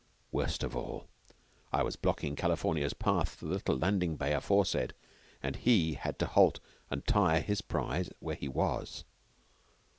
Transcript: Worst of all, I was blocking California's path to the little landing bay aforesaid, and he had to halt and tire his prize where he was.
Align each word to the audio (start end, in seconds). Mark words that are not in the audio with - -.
Worst 0.31 0.63
of 0.63 0.75
all, 0.75 1.05
I 1.71 1.83
was 1.83 1.95
blocking 1.95 2.35
California's 2.35 2.95
path 2.95 3.37
to 3.37 3.45
the 3.45 3.51
little 3.53 3.77
landing 3.77 4.15
bay 4.15 4.33
aforesaid, 4.33 4.95
and 5.43 5.55
he 5.55 5.93
had 5.93 6.17
to 6.17 6.25
halt 6.25 6.59
and 6.89 7.05
tire 7.05 7.41
his 7.41 7.61
prize 7.61 8.09
where 8.19 8.33
he 8.35 8.47
was. 8.47 9.03